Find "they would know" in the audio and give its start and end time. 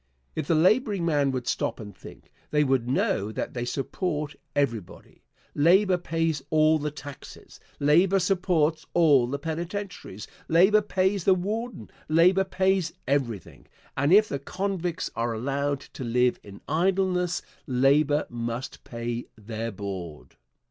2.49-3.31